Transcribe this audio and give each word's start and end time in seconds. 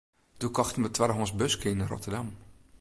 Doe 0.39 0.51
kochten 0.57 0.81
we 0.81 0.87
in 0.89 0.95
twaddehânsk 0.95 1.37
buske 1.39 1.67
yn 1.73 1.87
Rotterdam. 1.91 2.29